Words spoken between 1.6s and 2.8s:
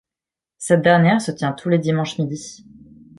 les dimanches midi.